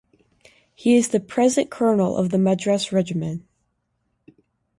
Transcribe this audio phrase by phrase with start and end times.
[0.73, 3.43] He is the present Colonel of the Madras Regiment.